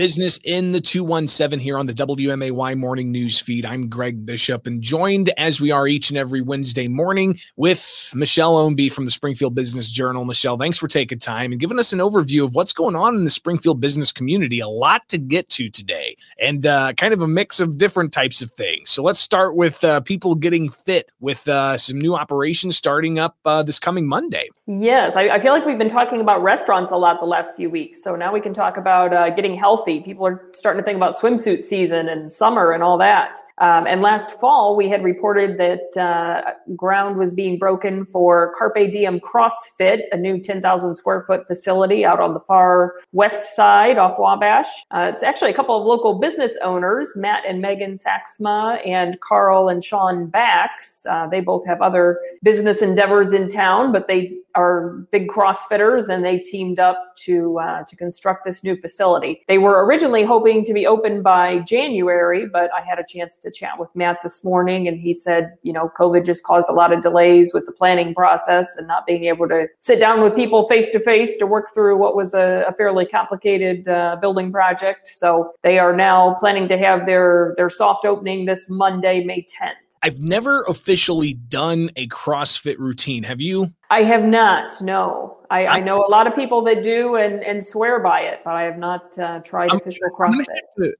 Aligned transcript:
Business 0.00 0.40
in 0.44 0.72
the 0.72 0.80
217 0.80 1.58
here 1.58 1.76
on 1.76 1.84
the 1.84 1.92
WMAY 1.92 2.74
morning 2.74 3.12
news 3.12 3.38
feed. 3.38 3.66
I'm 3.66 3.90
Greg 3.90 4.24
Bishop 4.24 4.66
and 4.66 4.80
joined 4.80 5.28
as 5.36 5.60
we 5.60 5.72
are 5.72 5.86
each 5.86 6.08
and 6.08 6.16
every 6.16 6.40
Wednesday 6.40 6.88
morning 6.88 7.38
with 7.56 8.10
Michelle 8.14 8.54
Ownbey 8.54 8.90
from 8.90 9.04
the 9.04 9.10
Springfield 9.10 9.54
Business 9.54 9.90
Journal. 9.90 10.24
Michelle, 10.24 10.56
thanks 10.56 10.78
for 10.78 10.88
taking 10.88 11.18
time 11.18 11.52
and 11.52 11.60
giving 11.60 11.78
us 11.78 11.92
an 11.92 11.98
overview 11.98 12.46
of 12.46 12.54
what's 12.54 12.72
going 12.72 12.96
on 12.96 13.14
in 13.14 13.24
the 13.24 13.30
Springfield 13.30 13.78
business 13.78 14.10
community. 14.10 14.58
A 14.60 14.68
lot 14.68 15.06
to 15.10 15.18
get 15.18 15.50
to 15.50 15.68
today 15.68 16.16
and 16.40 16.66
uh, 16.66 16.94
kind 16.94 17.12
of 17.12 17.20
a 17.20 17.28
mix 17.28 17.60
of 17.60 17.76
different 17.76 18.10
types 18.10 18.40
of 18.40 18.50
things. 18.50 18.88
So 18.88 19.02
let's 19.02 19.20
start 19.20 19.54
with 19.54 19.84
uh, 19.84 20.00
people 20.00 20.34
getting 20.34 20.70
fit 20.70 21.12
with 21.20 21.46
uh, 21.46 21.76
some 21.76 21.98
new 21.98 22.16
operations 22.16 22.74
starting 22.74 23.18
up 23.18 23.36
uh, 23.44 23.62
this 23.62 23.78
coming 23.78 24.08
Monday. 24.08 24.48
Yes, 24.66 25.14
I, 25.14 25.28
I, 25.28 25.40
feel 25.40 25.52
like 25.52 25.66
we've 25.66 25.76
been 25.76 25.88
talking 25.88 26.20
about 26.20 26.44
restaurants 26.44 26.92
a 26.92 26.96
lot 26.96 27.18
the 27.18 27.26
last 27.26 27.56
few 27.56 27.68
weeks. 27.68 28.02
So 28.02 28.14
now 28.14 28.32
we 28.32 28.40
can 28.40 28.54
talk 28.54 28.76
about 28.76 29.12
uh, 29.12 29.28
getting 29.28 29.54
healthy. 29.54 29.89
People 29.98 30.26
are 30.26 30.48
starting 30.52 30.80
to 30.80 30.84
think 30.84 30.96
about 30.96 31.16
swimsuit 31.16 31.64
season 31.64 32.08
and 32.08 32.30
summer 32.30 32.70
and 32.70 32.82
all 32.82 32.96
that. 32.98 33.38
Um, 33.58 33.86
and 33.86 34.00
last 34.00 34.40
fall, 34.40 34.76
we 34.76 34.88
had 34.88 35.04
reported 35.04 35.58
that 35.58 35.96
uh, 36.00 36.52
ground 36.76 37.16
was 37.16 37.34
being 37.34 37.58
broken 37.58 38.06
for 38.06 38.54
Carpe 38.56 38.90
Diem 38.90 39.20
CrossFit, 39.20 40.02
a 40.12 40.16
new 40.16 40.40
10,000 40.40 40.94
square 40.94 41.24
foot 41.24 41.46
facility 41.46 42.04
out 42.04 42.20
on 42.20 42.32
the 42.32 42.40
far 42.40 42.94
west 43.12 43.54
side 43.54 43.98
off 43.98 44.18
Wabash. 44.18 44.66
Uh, 44.92 45.10
it's 45.12 45.22
actually 45.22 45.50
a 45.50 45.54
couple 45.54 45.78
of 45.78 45.84
local 45.84 46.18
business 46.18 46.52
owners, 46.62 47.14
Matt 47.16 47.42
and 47.46 47.60
Megan 47.60 47.96
Saxma 47.96 48.80
and 48.86 49.20
Carl 49.20 49.68
and 49.68 49.84
Sean 49.84 50.26
Bax. 50.26 51.04
Uh, 51.08 51.26
they 51.26 51.40
both 51.40 51.66
have 51.66 51.82
other 51.82 52.18
business 52.42 52.80
endeavors 52.80 53.32
in 53.32 53.48
town, 53.48 53.92
but 53.92 54.08
they 54.08 54.38
are 54.54 55.06
big 55.12 55.28
CrossFitters, 55.28 56.08
and 56.08 56.24
they 56.24 56.38
teamed 56.38 56.78
up 56.78 57.14
to 57.16 57.58
uh, 57.58 57.84
to 57.84 57.96
construct 57.96 58.44
this 58.44 58.64
new 58.64 58.76
facility. 58.76 59.44
They 59.48 59.58
were 59.58 59.79
originally 59.84 60.24
hoping 60.24 60.64
to 60.64 60.72
be 60.72 60.86
open 60.86 61.22
by 61.22 61.58
January, 61.60 62.46
but 62.46 62.70
I 62.74 62.80
had 62.82 62.98
a 62.98 63.04
chance 63.08 63.36
to 63.38 63.50
chat 63.50 63.78
with 63.78 63.88
Matt 63.94 64.18
this 64.22 64.44
morning, 64.44 64.86
and 64.88 64.98
he 64.98 65.12
said, 65.12 65.56
you 65.62 65.72
know, 65.72 65.90
COVID 65.98 66.24
just 66.24 66.44
caused 66.44 66.68
a 66.68 66.72
lot 66.72 66.92
of 66.92 67.02
delays 67.02 67.52
with 67.52 67.66
the 67.66 67.72
planning 67.72 68.14
process 68.14 68.76
and 68.76 68.86
not 68.86 69.06
being 69.06 69.24
able 69.24 69.48
to 69.48 69.66
sit 69.80 70.00
down 70.00 70.22
with 70.22 70.34
people 70.34 70.68
face 70.68 70.90
to 70.90 71.00
face 71.00 71.36
to 71.38 71.46
work 71.46 71.72
through 71.72 71.96
what 71.96 72.16
was 72.16 72.34
a, 72.34 72.64
a 72.68 72.72
fairly 72.74 73.06
complicated 73.06 73.88
uh, 73.88 74.16
building 74.20 74.52
project. 74.52 75.08
So 75.08 75.52
they 75.62 75.78
are 75.78 75.94
now 75.94 76.34
planning 76.34 76.68
to 76.68 76.78
have 76.78 77.06
their 77.06 77.54
their 77.56 77.70
soft 77.70 78.04
opening 78.04 78.46
this 78.46 78.68
Monday, 78.68 79.24
May 79.24 79.42
10th. 79.42 79.74
I've 80.02 80.20
never 80.20 80.62
officially 80.62 81.34
done 81.34 81.90
a 81.96 82.06
CrossFit 82.08 82.78
routine. 82.78 83.22
Have 83.24 83.40
you? 83.40 83.68
I 83.90 84.02
have 84.02 84.24
not. 84.24 84.80
No, 84.80 85.29
I, 85.50 85.66
I, 85.66 85.80
know 85.80 86.06
a 86.06 86.08
lot 86.08 86.28
of 86.28 86.36
people 86.36 86.62
that 86.62 86.84
do 86.84 87.16
and, 87.16 87.42
and 87.42 87.62
swear 87.62 87.98
by 87.98 88.20
it, 88.20 88.40
but 88.44 88.54
I 88.54 88.62
have 88.62 88.78
not 88.78 89.18
uh, 89.18 89.40
tried 89.40 89.70
I'm, 89.72 89.78
official 89.78 90.08
CrossFit. 90.16 90.44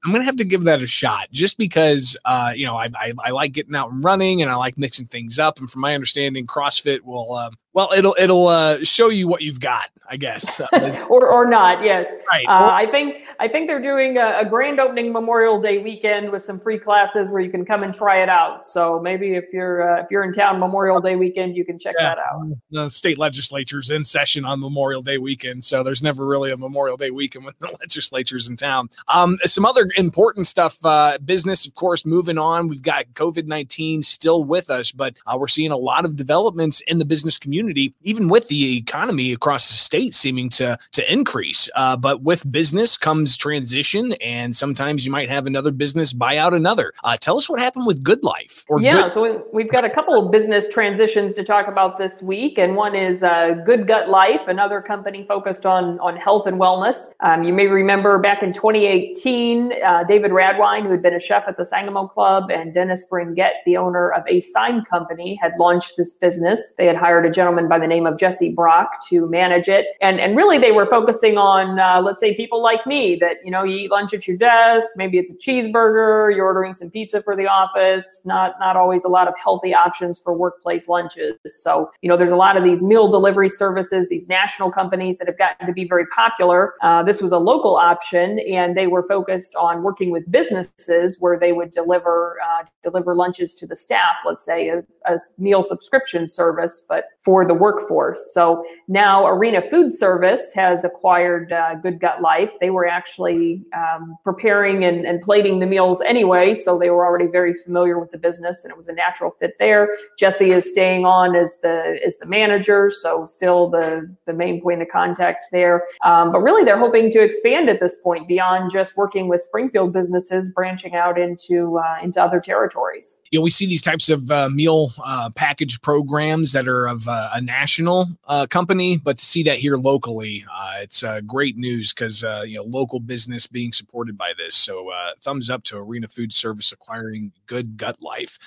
I'm 0.05 0.11
gonna, 0.11 0.25
have 0.25 0.35
to 0.35 0.43
give 0.43 0.63
that 0.65 0.81
a 0.81 0.87
shot, 0.87 1.29
just 1.31 1.57
because 1.57 2.17
uh, 2.25 2.51
you 2.53 2.65
know 2.65 2.75
I, 2.75 2.89
I, 2.93 3.13
I 3.23 3.29
like 3.31 3.53
getting 3.53 3.75
out 3.75 3.91
and 3.91 4.03
running, 4.03 4.41
and 4.41 4.51
I 4.51 4.55
like 4.55 4.77
mixing 4.77 5.07
things 5.07 5.39
up. 5.39 5.59
And 5.59 5.71
from 5.71 5.79
my 5.79 5.95
understanding, 5.95 6.45
CrossFit 6.47 6.99
will 7.01 7.33
um, 7.33 7.53
well, 7.73 7.89
it'll 7.95 8.15
it'll 8.19 8.47
uh, 8.47 8.83
show 8.83 9.09
you 9.09 9.27
what 9.27 9.41
you've 9.41 9.61
got, 9.61 9.89
I 10.09 10.17
guess, 10.17 10.59
uh, 10.59 10.67
or 11.09 11.29
or 11.29 11.45
not. 11.45 11.83
Yes, 11.83 12.07
right. 12.29 12.45
Uh, 12.45 12.71
I 12.73 12.85
think 12.91 13.23
I 13.39 13.47
think 13.47 13.67
they're 13.67 13.81
doing 13.81 14.17
a, 14.17 14.39
a, 14.39 14.45
grand 14.45 14.79
opening 14.79 15.13
Memorial 15.13 15.59
Day 15.61 15.77
weekend 15.77 16.31
with 16.31 16.43
some 16.43 16.59
free 16.59 16.77
classes 16.77 17.29
where 17.29 17.41
you 17.41 17.49
can 17.49 17.65
come 17.65 17.81
and 17.81 17.93
try 17.93 18.21
it 18.21 18.27
out. 18.27 18.65
So 18.65 18.99
maybe 18.99 19.35
if 19.35 19.45
you're 19.53 19.97
uh, 19.97 20.01
if 20.01 20.07
you're 20.11 20.23
in 20.23 20.33
town 20.33 20.59
Memorial 20.59 20.99
Day 20.99 21.15
weekend, 21.15 21.55
you 21.55 21.63
can 21.63 21.79
check 21.79 21.95
yeah. 21.97 22.15
that 22.15 22.19
out. 22.19 22.57
The 22.71 22.89
state 22.89 23.17
legislature's 23.17 23.89
in 23.89 24.03
session 24.03 24.43
on 24.43 24.59
Memorial 24.59 25.01
Day 25.01 25.17
weekend, 25.17 25.63
so 25.63 25.81
there's 25.81 26.03
never 26.03 26.25
really 26.25 26.51
a 26.51 26.57
Memorial 26.57 26.97
Day 26.97 27.11
weekend 27.11 27.45
when 27.45 27.53
the 27.59 27.73
legislature's 27.79 28.49
in 28.49 28.57
town. 28.57 28.89
Um, 29.07 29.37
some 29.45 29.65
other 29.65 29.89
important 29.95 30.45
stuff, 30.45 30.85
uh, 30.85 31.19
business, 31.23 31.65
of 31.65 31.73
course, 31.75 32.05
moving 32.05 32.37
on. 32.37 32.67
We've 32.67 32.81
got 32.81 33.05
COVID 33.13 33.45
nineteen 33.45 34.03
still 34.03 34.43
with 34.43 34.69
us, 34.69 34.91
but 34.91 35.15
uh, 35.25 35.37
we're 35.39 35.47
seeing 35.47 35.71
a 35.71 35.77
lot 35.77 36.03
of 36.03 36.17
developments 36.17 36.81
in 36.81 36.97
the 36.97 37.05
business 37.05 37.37
community 37.37 37.60
community, 37.61 37.93
even 38.01 38.27
with 38.27 38.47
the 38.47 38.77
economy 38.77 39.31
across 39.33 39.69
the 39.69 39.75
state 39.75 40.13
seeming 40.15 40.49
to 40.49 40.77
to 40.91 41.11
increase. 41.11 41.69
Uh, 41.75 41.95
but 41.95 42.23
with 42.23 42.49
business 42.51 42.97
comes 42.97 43.37
transition, 43.37 44.13
and 44.13 44.55
sometimes 44.55 45.05
you 45.05 45.11
might 45.11 45.29
have 45.29 45.45
another 45.45 45.71
business 45.71 46.11
buy 46.13 46.37
out 46.37 46.53
another. 46.53 46.91
Uh, 47.03 47.15
tell 47.17 47.37
us 47.37 47.49
what 47.49 47.59
happened 47.59 47.85
with 47.85 48.03
Good 48.03 48.23
Life. 48.23 48.65
Or 48.67 48.81
yeah, 48.81 49.03
good- 49.03 49.13
so 49.13 49.45
we've 49.53 49.71
got 49.71 49.85
a 49.85 49.89
couple 49.89 50.15
of 50.15 50.31
business 50.31 50.67
transitions 50.67 51.33
to 51.33 51.43
talk 51.43 51.67
about 51.67 51.97
this 51.97 52.21
week, 52.21 52.57
and 52.57 52.75
one 52.75 52.95
is 52.95 53.21
uh, 53.21 53.55
Good 53.65 53.87
Gut 53.87 54.09
Life, 54.09 54.47
another 54.47 54.81
company 54.81 55.23
focused 55.23 55.65
on 55.65 55.99
on 55.99 56.17
health 56.17 56.47
and 56.47 56.57
wellness. 56.59 57.13
Um, 57.19 57.43
you 57.43 57.53
may 57.53 57.67
remember 57.67 58.17
back 58.17 58.41
in 58.41 58.53
2018, 58.53 59.73
uh, 59.85 60.03
David 60.07 60.31
Radwine, 60.31 60.83
who 60.83 60.91
had 60.91 61.01
been 61.03 61.13
a 61.13 61.19
chef 61.19 61.43
at 61.47 61.57
the 61.57 61.65
Sangamo 61.65 62.07
Club, 62.07 62.49
and 62.49 62.73
Dennis 62.73 63.05
Bringett, 63.11 63.53
the 63.65 63.77
owner 63.77 64.11
of 64.11 64.23
a 64.27 64.39
sign 64.39 64.83
company, 64.83 65.35
had 65.35 65.53
launched 65.59 65.93
this 65.97 66.13
business. 66.13 66.73
They 66.77 66.87
had 66.87 66.95
hired 66.95 67.25
a 67.25 67.29
general 67.29 67.50
gentleman 67.51 67.67
by 67.67 67.79
the 67.79 67.87
name 67.87 68.07
of 68.07 68.17
Jesse 68.17 68.53
Brock 68.53 69.05
to 69.09 69.27
manage 69.27 69.67
it. 69.67 69.87
And, 69.99 70.21
and 70.21 70.37
really, 70.37 70.57
they 70.57 70.71
were 70.71 70.85
focusing 70.85 71.37
on, 71.37 71.79
uh, 71.79 72.01
let's 72.01 72.21
say, 72.21 72.33
people 72.33 72.63
like 72.63 72.87
me 72.87 73.17
that, 73.17 73.37
you 73.43 73.51
know, 73.51 73.63
you 73.63 73.75
eat 73.75 73.91
lunch 73.91 74.13
at 74.13 74.25
your 74.25 74.37
desk, 74.37 74.87
maybe 74.95 75.17
it's 75.17 75.31
a 75.31 75.35
cheeseburger, 75.35 76.33
you're 76.33 76.45
ordering 76.45 76.73
some 76.73 76.89
pizza 76.89 77.21
for 77.21 77.35
the 77.35 77.47
office, 77.47 78.21
not, 78.23 78.55
not 78.59 78.77
always 78.77 79.03
a 79.03 79.09
lot 79.09 79.27
of 79.27 79.33
healthy 79.37 79.73
options 79.73 80.17
for 80.17 80.33
workplace 80.33 80.87
lunches. 80.87 81.35
So, 81.45 81.91
you 82.01 82.07
know, 82.07 82.15
there's 82.15 82.31
a 82.31 82.37
lot 82.37 82.55
of 82.55 82.63
these 82.63 82.81
meal 82.81 83.09
delivery 83.11 83.49
services, 83.49 84.07
these 84.07 84.29
national 84.29 84.71
companies 84.71 85.17
that 85.17 85.27
have 85.27 85.37
gotten 85.37 85.67
to 85.67 85.73
be 85.73 85.85
very 85.85 86.05
popular. 86.07 86.75
Uh, 86.81 87.03
this 87.03 87.21
was 87.21 87.33
a 87.33 87.39
local 87.39 87.75
option, 87.75 88.39
and 88.39 88.77
they 88.77 88.87
were 88.87 89.03
focused 89.03 89.55
on 89.55 89.83
working 89.83 90.09
with 90.09 90.29
businesses 90.31 91.17
where 91.19 91.37
they 91.37 91.51
would 91.51 91.71
deliver 91.71 92.37
uh, 92.41 92.63
deliver 92.81 93.13
lunches 93.13 93.53
to 93.55 93.67
the 93.67 93.75
staff, 93.75 94.15
let's 94.25 94.45
say 94.45 94.71
a, 95.05 95.19
meal 95.37 95.63
subscription 95.63 96.27
service, 96.27 96.83
but 96.87 97.05
for 97.23 97.45
the 97.45 97.53
workforce. 97.53 98.31
So 98.33 98.65
now 98.87 99.27
Arena 99.27 99.61
Food 99.61 99.93
Service 99.93 100.51
has 100.55 100.83
acquired 100.83 101.51
uh, 101.53 101.75
Good 101.75 101.99
Gut 101.99 102.21
Life. 102.21 102.51
They 102.59 102.71
were 102.71 102.87
actually 102.87 103.63
um, 103.75 104.15
preparing 104.23 104.83
and, 104.83 105.05
and 105.05 105.21
plating 105.21 105.59
the 105.59 105.67
meals 105.67 106.01
anyway, 106.01 106.53
so 106.53 106.79
they 106.79 106.89
were 106.89 107.05
already 107.05 107.27
very 107.27 107.53
familiar 107.53 107.99
with 107.99 108.11
the 108.11 108.17
business, 108.17 108.63
and 108.63 108.71
it 108.71 108.77
was 108.77 108.87
a 108.87 108.93
natural 108.93 109.31
fit 109.31 109.53
there. 109.59 109.89
Jesse 110.17 110.51
is 110.51 110.67
staying 110.67 111.05
on 111.05 111.35
as 111.35 111.59
the 111.61 111.99
as 112.05 112.17
the 112.17 112.25
manager, 112.25 112.89
so 112.89 113.25
still 113.25 113.69
the 113.69 114.13
the 114.25 114.33
main 114.33 114.61
point 114.61 114.81
of 114.81 114.87
contact 114.91 115.45
there. 115.51 115.83
Um, 116.03 116.31
but 116.31 116.39
really, 116.39 116.63
they're 116.63 116.79
hoping 116.79 117.11
to 117.11 117.21
expand 117.21 117.69
at 117.69 117.79
this 117.79 117.97
point 117.97 118.27
beyond 118.27 118.71
just 118.71 118.97
working 118.97 119.27
with 119.27 119.41
Springfield 119.41 119.93
businesses, 119.93 120.49
branching 120.49 120.95
out 120.95 121.19
into 121.19 121.77
uh, 121.77 121.97
into 122.01 122.21
other 122.21 122.39
territories. 122.39 123.17
Yeah, 123.31 123.41
we 123.41 123.49
see 123.49 123.65
these 123.65 123.81
types 123.81 124.09
of 124.09 124.29
uh, 124.31 124.49
meal 124.49 124.90
uh, 125.03 125.29
package 125.31 125.81
programs 125.81 126.51
that 126.53 126.67
are 126.67 126.87
of 126.87 127.07
uh, 127.07 127.29
a 127.33 127.41
national 127.41 128.07
uh, 128.27 128.45
company, 128.47 128.97
but 128.97 129.17
to 129.17 129.25
see 129.25 129.43
that 129.43 129.57
here 129.57 129.77
locally, 129.77 130.45
uh, 130.51 130.79
it's 130.81 131.03
uh, 131.03 131.21
great 131.21 131.57
news 131.57 131.93
because 131.93 132.23
uh, 132.23 132.43
you 132.45 132.57
know 132.57 132.63
local 132.63 132.99
business 132.99 133.47
being 133.47 133.71
supported 133.71 134.17
by 134.17 134.33
this. 134.37 134.55
So 134.55 134.89
uh, 134.89 135.11
thumbs 135.21 135.49
up 135.49 135.63
to 135.65 135.77
Arena 135.77 136.07
Food 136.07 136.33
Service 136.33 136.71
acquiring 136.71 137.31
Good 137.47 137.77
Gut 137.77 138.01
Life. 138.01 138.37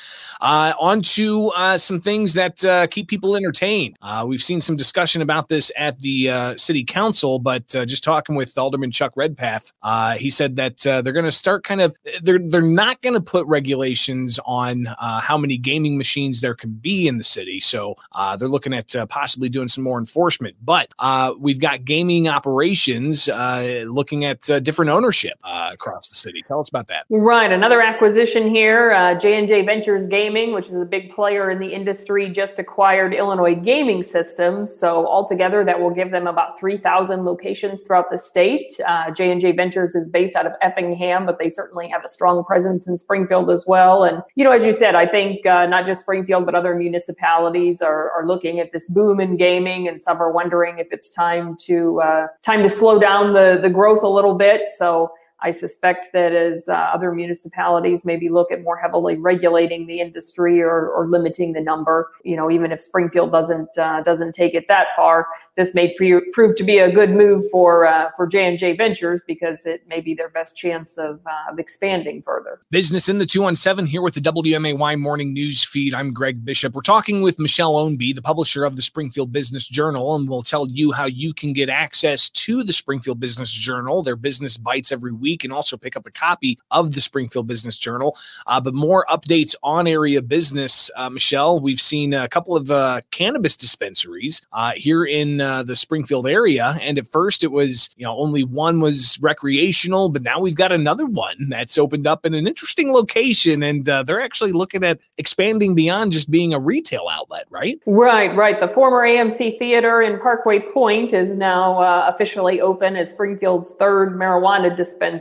Uh, 0.40 0.72
on 0.78 1.02
to 1.02 1.52
some 1.76 2.00
things 2.00 2.34
that 2.34 2.88
keep 2.90 3.08
people 3.08 3.36
entertained. 3.36 3.96
we've 4.26 4.42
seen 4.42 4.60
some 4.60 4.76
discussion 4.76 5.22
about 5.22 5.48
this 5.48 5.70
at 5.76 5.98
the 6.00 6.54
city 6.56 6.84
council, 6.84 7.38
but 7.38 7.66
just 7.66 8.04
talking 8.04 8.36
with 8.36 8.56
Alderman 8.56 8.90
Chuck 8.90 9.12
Redpath, 9.16 9.72
he 10.16 10.30
said 10.30 10.56
that 10.56 10.78
they're 10.78 11.02
going 11.02 11.24
to 11.24 11.32
start 11.32 11.64
kind 11.64 11.80
of 11.80 11.96
they're 12.22 12.38
they're 12.38 12.62
not 12.62 13.00
going 13.02 13.14
to 13.14 13.20
put 13.20 13.46
regulations 13.46 14.40
on 14.44 14.86
how 14.98 15.36
many 15.36 15.56
gaming 15.56 15.96
machines 15.98 16.33
there 16.40 16.54
can 16.54 16.72
be 16.72 17.06
in 17.08 17.18
the 17.18 17.24
city. 17.24 17.60
So 17.60 17.96
they're 18.38 18.48
looking 18.48 18.74
at 18.74 18.94
uh, 18.94 19.06
possibly 19.06 19.48
doing 19.48 19.68
some 19.68 19.84
more 19.84 19.98
enforcement. 19.98 20.56
But 20.62 20.92
uh, 20.98 21.34
we've 21.38 21.60
got 21.60 21.84
gaming 21.84 22.28
operations 22.28 23.28
uh, 23.28 23.84
looking 23.86 24.24
at 24.24 24.48
uh, 24.50 24.60
different 24.60 24.90
ownership 24.90 25.38
uh, 25.44 25.70
across 25.72 26.08
the 26.08 26.14
city. 26.14 26.42
Tell 26.46 26.60
us 26.60 26.68
about 26.68 26.88
that. 26.88 27.06
Right, 27.10 27.50
another 27.50 27.80
acquisition 27.80 28.48
here. 28.52 29.16
J 29.20 29.38
and 29.38 29.46
J 29.48 29.62
Ventures 29.62 30.06
Gaming, 30.06 30.52
which 30.52 30.68
is 30.68 30.80
a 30.80 30.84
big 30.84 31.10
player 31.10 31.50
in 31.50 31.58
the 31.58 31.72
industry, 31.72 32.28
just 32.28 32.58
acquired 32.58 33.14
Illinois 33.14 33.54
Gaming 33.54 34.02
Systems. 34.02 34.74
So 34.74 35.06
altogether, 35.06 35.64
that 35.64 35.80
will 35.80 35.90
give 35.90 36.10
them 36.10 36.26
about 36.26 36.58
three 36.58 36.78
thousand 36.78 37.24
locations 37.24 37.82
throughout 37.82 38.10
the 38.10 38.18
state. 38.18 38.72
J 39.14 39.30
and 39.30 39.40
J 39.40 39.52
Ventures 39.52 39.94
is 39.94 40.08
based 40.08 40.36
out 40.36 40.46
of 40.46 40.52
Effingham, 40.62 41.26
but 41.26 41.38
they 41.38 41.48
certainly 41.48 41.88
have 41.88 42.04
a 42.04 42.08
strong 42.08 42.44
presence 42.44 42.86
in 42.86 42.96
Springfield 42.96 43.50
as 43.50 43.64
well. 43.66 44.04
And 44.04 44.22
you 44.34 44.44
know, 44.44 44.52
as 44.52 44.64
you 44.64 44.72
said, 44.72 44.94
I 44.94 45.06
think 45.06 45.44
not 45.44 45.86
just 45.86 46.00
Springfield, 46.00 46.23
but 46.44 46.54
other 46.54 46.74
municipalities 46.74 47.80
are, 47.80 48.10
are 48.10 48.26
looking 48.26 48.58
at 48.60 48.64
at 48.64 48.72
this 48.72 48.88
boom 48.88 49.20
in 49.20 49.36
gaming, 49.36 49.86
and 49.88 50.02
some 50.02 50.20
are 50.20 50.32
wondering 50.32 50.78
if 50.78 50.88
it's 50.90 51.08
time 51.08 51.56
to 51.56 52.00
uh, 52.00 52.26
time 52.42 52.62
to 52.62 52.68
slow 52.68 52.98
down 52.98 53.32
the 53.32 53.58
the 53.62 53.70
growth 53.70 54.02
a 54.02 54.08
little 54.08 54.34
bit. 54.34 54.62
So 54.76 55.12
I 55.44 55.50
suspect 55.50 56.06
that 56.14 56.32
as 56.32 56.70
uh, 56.70 56.72
other 56.72 57.12
municipalities 57.12 58.06
maybe 58.06 58.30
look 58.30 58.50
at 58.50 58.62
more 58.62 58.78
heavily 58.78 59.16
regulating 59.16 59.86
the 59.86 60.00
industry 60.00 60.62
or, 60.62 60.88
or 60.88 61.06
limiting 61.06 61.52
the 61.52 61.60
number, 61.60 62.10
you 62.24 62.34
know, 62.34 62.50
even 62.50 62.72
if 62.72 62.80
Springfield 62.80 63.30
doesn't 63.30 63.76
uh, 63.76 64.02
doesn't 64.02 64.32
take 64.32 64.54
it 64.54 64.66
that 64.68 64.86
far, 64.96 65.26
this 65.56 65.74
may 65.74 65.94
pre- 65.96 66.30
prove 66.32 66.56
to 66.56 66.64
be 66.64 66.78
a 66.78 66.90
good 66.90 67.10
move 67.10 67.44
for 67.50 67.86
uh, 67.86 68.10
for 68.16 68.26
J 68.26 68.46
and 68.46 68.58
J 68.58 68.74
Ventures 68.74 69.20
because 69.26 69.66
it 69.66 69.86
may 69.86 70.00
be 70.00 70.14
their 70.14 70.30
best 70.30 70.56
chance 70.56 70.96
of, 70.96 71.20
uh, 71.26 71.52
of 71.52 71.58
expanding 71.58 72.22
further. 72.22 72.60
Business 72.70 73.10
in 73.10 73.18
the 73.18 73.26
two 73.26 73.42
one 73.42 73.54
seven 73.54 73.84
here 73.84 74.00
with 74.00 74.14
the 74.14 74.20
WMAY 74.20 74.98
morning 74.98 75.34
news 75.34 75.62
feed. 75.62 75.92
I'm 75.92 76.14
Greg 76.14 76.42
Bishop. 76.44 76.74
We're 76.74 76.80
talking 76.80 77.20
with 77.20 77.38
Michelle 77.38 77.74
Ownbey, 77.74 78.14
the 78.14 78.22
publisher 78.22 78.64
of 78.64 78.76
the 78.76 78.82
Springfield 78.82 79.30
Business 79.30 79.68
Journal, 79.68 80.14
and 80.14 80.26
we'll 80.26 80.42
tell 80.42 80.66
you 80.70 80.92
how 80.92 81.04
you 81.04 81.34
can 81.34 81.52
get 81.52 81.68
access 81.68 82.30
to 82.30 82.62
the 82.62 82.72
Springfield 82.72 83.20
Business 83.20 83.52
Journal, 83.52 84.02
their 84.02 84.16
business 84.16 84.56
bites 84.56 84.90
every 84.90 85.12
week, 85.12 85.33
and 85.42 85.52
also 85.52 85.76
pick 85.76 85.96
up 85.96 86.06
a 86.06 86.10
copy 86.10 86.58
of 86.70 86.92
the 86.92 87.00
Springfield 87.00 87.46
Business 87.46 87.78
Journal. 87.78 88.16
Uh, 88.46 88.60
but 88.60 88.74
more 88.74 89.06
updates 89.08 89.54
on 89.62 89.86
area 89.86 90.22
business, 90.22 90.90
uh, 90.96 91.10
Michelle. 91.10 91.58
We've 91.58 91.80
seen 91.80 92.12
a 92.12 92.28
couple 92.28 92.56
of 92.56 92.70
uh, 92.70 93.00
cannabis 93.10 93.56
dispensaries 93.56 94.46
uh, 94.52 94.72
here 94.76 95.04
in 95.04 95.40
uh, 95.40 95.62
the 95.62 95.76
Springfield 95.76 96.26
area, 96.26 96.76
and 96.80 96.98
at 96.98 97.08
first 97.08 97.42
it 97.42 97.50
was 97.50 97.90
you 97.96 98.04
know 98.04 98.16
only 98.16 98.44
one 98.44 98.80
was 98.80 99.18
recreational, 99.20 100.08
but 100.08 100.22
now 100.22 100.40
we've 100.40 100.54
got 100.54 100.72
another 100.72 101.06
one 101.06 101.48
that's 101.48 101.78
opened 101.78 102.06
up 102.06 102.26
in 102.26 102.34
an 102.34 102.46
interesting 102.46 102.92
location, 102.92 103.62
and 103.62 103.88
uh, 103.88 104.02
they're 104.02 104.22
actually 104.22 104.52
looking 104.52 104.84
at 104.84 105.00
expanding 105.18 105.74
beyond 105.74 106.12
just 106.12 106.30
being 106.30 106.52
a 106.52 106.60
retail 106.60 107.06
outlet, 107.10 107.46
right? 107.50 107.80
Right, 107.86 108.34
right. 108.36 108.60
The 108.60 108.68
former 108.68 109.06
AMC 109.06 109.58
Theater 109.58 110.02
in 110.02 110.18
Parkway 110.20 110.60
Point 110.60 111.12
is 111.12 111.36
now 111.36 111.82
officially 112.08 112.60
open 112.60 112.96
as 112.96 113.10
Springfield's 113.10 113.74
third 113.74 114.14
marijuana 114.14 114.74
dispensary. 114.74 115.13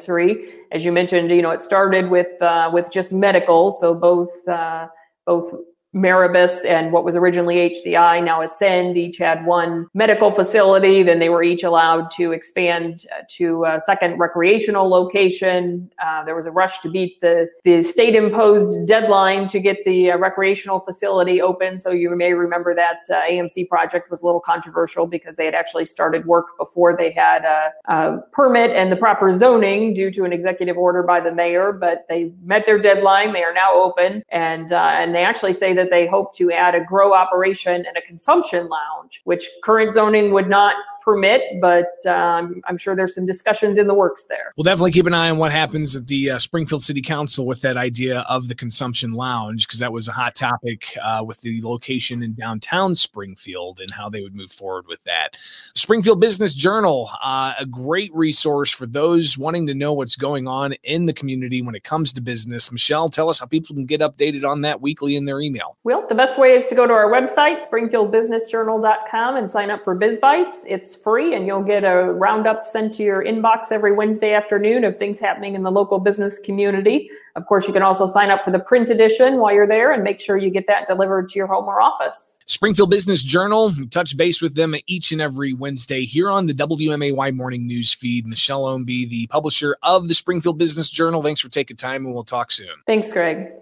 As 0.71 0.83
you 0.83 0.91
mentioned, 0.91 1.29
you 1.29 1.41
know 1.41 1.51
it 1.51 1.61
started 1.61 2.09
with 2.09 2.41
uh, 2.41 2.69
with 2.73 2.91
just 2.91 3.13
medical, 3.13 3.71
so 3.71 3.93
both 3.93 4.47
uh, 4.47 4.87
both 5.25 5.53
Maribis 5.93 6.65
and 6.65 6.91
what 6.91 7.03
was 7.05 7.15
originally 7.15 7.69
HCI, 7.69 8.23
now 8.23 8.41
Ascend, 8.41 8.97
each 8.97 9.17
had 9.17 9.45
one 9.45 9.87
medical 9.93 10.31
facility. 10.31 11.03
Then 11.03 11.19
they 11.19 11.29
were 11.29 11.43
each 11.43 11.63
allowed 11.63 12.09
to 12.11 12.31
expand 12.31 13.05
uh, 13.11 13.23
to 13.37 13.65
a 13.65 13.79
second 13.79 14.17
recreational 14.17 14.89
location. 14.89 15.91
Uh, 16.03 16.23
there 16.23 16.35
was 16.35 16.45
a 16.45 16.51
rush 16.51 16.79
to 16.79 16.89
beat 16.89 17.21
the, 17.21 17.47
the 17.63 17.83
state 17.83 18.15
imposed 18.15 18.87
deadline 18.87 19.47
to 19.47 19.59
get 19.59 19.83
the 19.85 20.11
uh, 20.11 20.17
recreational 20.17 20.79
facility 20.79 21.41
open. 21.41 21.79
So 21.79 21.91
you 21.91 22.15
may 22.15 22.33
remember 22.33 22.73
that 22.75 22.97
uh, 23.09 23.21
AMC 23.29 23.69
project 23.69 24.09
was 24.09 24.21
a 24.21 24.25
little 24.25 24.41
controversial 24.41 25.05
because 25.05 25.35
they 25.35 25.45
had 25.45 25.55
actually 25.55 25.85
started 25.85 26.25
work 26.25 26.57
before 26.57 26.95
they 26.97 27.11
had 27.11 27.43
a, 27.45 27.71
a 27.85 28.21
permit 28.31 28.71
and 28.71 28.91
the 28.91 28.95
proper 28.95 29.31
zoning 29.31 29.93
due 29.93 30.11
to 30.11 30.23
an 30.23 30.33
executive 30.33 30.77
order 30.77 31.03
by 31.03 31.19
the 31.19 31.31
mayor. 31.31 31.71
But 31.71 32.05
they 32.09 32.31
met 32.43 32.65
their 32.65 32.79
deadline. 32.79 33.33
They 33.33 33.43
are 33.43 33.53
now 33.53 33.73
open, 33.73 34.23
and 34.29 34.71
uh, 34.71 34.91
and 34.93 35.13
they 35.13 35.23
actually 35.23 35.53
say 35.53 35.73
that 35.73 35.82
that 35.83 35.89
they 35.89 36.07
hope 36.07 36.33
to 36.35 36.51
add 36.51 36.75
a 36.75 36.83
grow 36.83 37.13
operation 37.13 37.85
and 37.85 37.97
a 37.97 38.01
consumption 38.01 38.69
lounge, 38.69 39.21
which 39.25 39.49
current 39.63 39.93
zoning 39.93 40.31
would 40.33 40.49
not 40.49 40.75
permit, 41.03 41.41
but 41.61 42.05
um, 42.05 42.61
I'm 42.67 42.77
sure 42.77 42.95
there's 42.95 43.15
some 43.15 43.25
discussions 43.25 43.77
in 43.77 43.87
the 43.87 43.93
works 43.93 44.25
there. 44.25 44.53
We'll 44.55 44.63
definitely 44.63 44.91
keep 44.91 45.05
an 45.05 45.13
eye 45.13 45.29
on 45.29 45.37
what 45.37 45.51
happens 45.51 45.95
at 45.95 46.07
the 46.07 46.31
uh, 46.31 46.39
Springfield 46.39 46.83
City 46.83 47.01
Council 47.01 47.45
with 47.45 47.61
that 47.61 47.77
idea 47.77 48.21
of 48.29 48.47
the 48.47 48.55
consumption 48.55 49.13
lounge, 49.13 49.67
because 49.67 49.79
that 49.79 49.91
was 49.91 50.07
a 50.07 50.11
hot 50.11 50.35
topic 50.35 50.97
uh, 51.03 51.23
with 51.25 51.41
the 51.41 51.61
location 51.61 52.23
in 52.23 52.33
downtown 52.33 52.95
Springfield 52.95 53.79
and 53.79 53.91
how 53.91 54.09
they 54.09 54.21
would 54.21 54.35
move 54.35 54.51
forward 54.51 54.87
with 54.87 55.03
that. 55.03 55.37
Springfield 55.75 56.21
Business 56.21 56.53
Journal, 56.53 57.09
uh, 57.21 57.53
a 57.59 57.65
great 57.65 58.13
resource 58.13 58.71
for 58.71 58.85
those 58.85 59.37
wanting 59.37 59.67
to 59.67 59.73
know 59.73 59.93
what's 59.93 60.15
going 60.15 60.47
on 60.47 60.73
in 60.83 61.05
the 61.05 61.13
community 61.13 61.61
when 61.61 61.75
it 61.75 61.83
comes 61.83 62.13
to 62.13 62.21
business. 62.21 62.71
Michelle, 62.71 63.09
tell 63.09 63.29
us 63.29 63.39
how 63.39 63.45
people 63.45 63.75
can 63.75 63.85
get 63.85 64.01
updated 64.01 64.49
on 64.49 64.61
that 64.61 64.81
weekly 64.81 65.15
in 65.15 65.25
their 65.25 65.41
email. 65.41 65.77
Well, 65.83 66.05
the 66.07 66.15
best 66.15 66.39
way 66.39 66.53
is 66.53 66.67
to 66.67 66.75
go 66.75 66.87
to 66.87 66.93
our 66.93 67.11
website, 67.11 67.67
springfieldbusinessjournal.com, 67.67 69.35
and 69.35 69.51
sign 69.51 69.69
up 69.69 69.83
for 69.83 69.95
BizBites. 69.95 70.63
It's 70.67 70.92
free 70.95 71.33
and 71.33 71.47
you'll 71.47 71.63
get 71.63 71.83
a 71.83 72.11
roundup 72.11 72.65
sent 72.65 72.93
to 72.95 73.03
your 73.03 73.23
inbox 73.23 73.71
every 73.71 73.91
Wednesday 73.91 74.33
afternoon 74.33 74.83
of 74.83 74.97
things 74.97 75.19
happening 75.19 75.55
in 75.55 75.63
the 75.63 75.71
local 75.71 75.99
business 75.99 76.39
community. 76.39 77.09
Of 77.35 77.47
course, 77.47 77.67
you 77.67 77.73
can 77.73 77.81
also 77.81 78.05
sign 78.07 78.29
up 78.29 78.43
for 78.43 78.51
the 78.51 78.59
print 78.59 78.89
edition 78.89 79.37
while 79.37 79.53
you're 79.53 79.67
there 79.67 79.91
and 79.91 80.03
make 80.03 80.19
sure 80.19 80.37
you 80.37 80.49
get 80.49 80.67
that 80.67 80.85
delivered 80.87 81.29
to 81.29 81.39
your 81.39 81.47
home 81.47 81.65
or 81.65 81.81
office. 81.81 82.39
Springfield 82.45 82.89
Business 82.89 83.23
Journal, 83.23 83.73
touch 83.89 84.15
base 84.15 84.41
with 84.41 84.55
them 84.55 84.75
each 84.85 85.11
and 85.11 85.21
every 85.21 85.53
Wednesday 85.53 86.05
here 86.05 86.29
on 86.29 86.45
the 86.45 86.53
WMAY 86.53 87.33
morning 87.33 87.65
news 87.65 87.93
feed. 87.93 88.27
Michelle 88.27 88.65
Ownbey, 88.65 89.09
the 89.09 89.27
publisher 89.27 89.75
of 89.81 90.07
the 90.07 90.13
Springfield 90.13 90.57
Business 90.57 90.89
Journal. 90.89 91.23
Thanks 91.23 91.41
for 91.41 91.49
taking 91.49 91.77
time 91.77 92.05
and 92.05 92.13
we'll 92.13 92.23
talk 92.23 92.51
soon. 92.51 92.67
Thanks, 92.85 93.11
Greg. 93.11 93.53